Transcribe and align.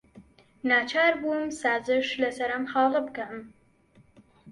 ناچار 0.69 1.11
بووم 1.21 1.45
سازش 1.61 2.07
لەسەر 2.21 2.49
ئەم 2.53 2.65
خاڵە 2.71 2.99
بکەم. 3.07 3.35